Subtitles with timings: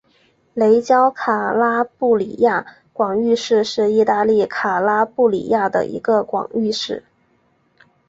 [0.55, 7.03] 雷焦卡拉布里亚广域市是意大利卡拉布里亚的一个广域市。